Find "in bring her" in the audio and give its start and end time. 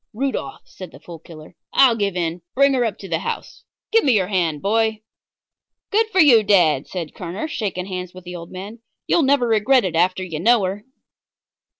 2.15-2.83